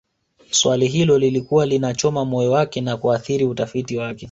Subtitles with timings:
[0.51, 4.19] Swali hilo lilikuwa linachoma moyo wake na kuathiri utafiti wake